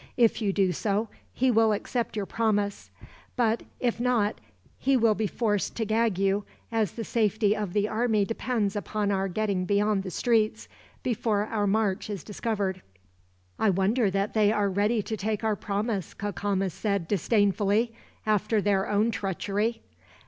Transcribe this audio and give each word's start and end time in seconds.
If 0.17 0.41
you 0.41 0.47
will 0.47 0.53
do 0.53 0.71
so, 0.71 1.09
he 1.31 1.51
will 1.51 1.73
accept 1.73 2.15
your 2.15 2.25
promise; 2.25 2.89
but 3.35 3.61
if 3.79 3.99
not, 3.99 4.41
he 4.79 4.97
will 4.97 5.13
be 5.13 5.27
forced 5.27 5.75
to 5.75 5.85
gag 5.85 6.17
you, 6.17 6.43
as 6.71 6.93
the 6.93 7.03
safety 7.03 7.55
of 7.55 7.73
the 7.73 7.87
army 7.87 8.25
depends 8.25 8.75
upon 8.75 9.11
our 9.11 9.27
getting 9.27 9.65
beyond 9.65 10.01
the 10.01 10.09
streets, 10.09 10.67
before 11.03 11.45
our 11.45 11.67
march 11.67 12.09
is 12.09 12.23
discovered." 12.23 12.81
"I 13.59 13.69
wonder 13.69 14.09
that 14.09 14.33
they 14.33 14.51
are 14.51 14.71
ready 14.71 15.03
to 15.03 15.15
take 15.15 15.43
our 15.43 15.55
promise," 15.55 16.15
Cacama 16.15 16.71
said 16.71 17.07
disdainfully, 17.07 17.93
"after 18.25 18.59
their 18.59 18.89
own 18.89 19.11
treachery. 19.11 19.83